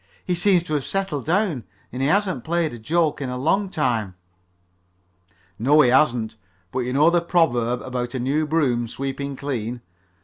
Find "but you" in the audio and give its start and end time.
6.71-6.93